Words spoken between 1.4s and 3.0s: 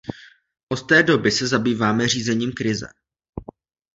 zabýváme řízením krize.